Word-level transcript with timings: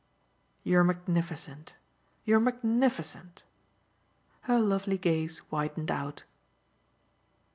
"You're 0.63 0.83
magnificent. 0.83 1.75
You're 2.25 2.39
magnificent." 2.39 3.43
Her 4.49 4.57
lovely 4.59 4.97
gaze 4.97 5.43
widened 5.51 5.91
out. 5.91 6.23